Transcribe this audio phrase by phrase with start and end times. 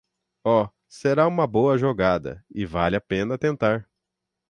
[0.43, 3.87] Oh, será uma boa jogada e vale a pena tentar.